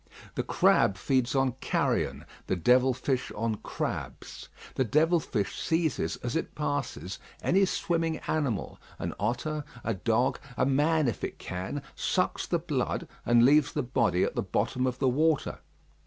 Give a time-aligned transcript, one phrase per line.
[0.33, 4.49] The crab feeds on carrion, the devil fish on crabs.
[4.73, 10.65] The devil fish seizes as it passes any swimming animal an otter, a dog, a
[10.65, 14.97] man if it can sucks the blood, and leaves the body at the bottom of
[14.97, 15.59] the water.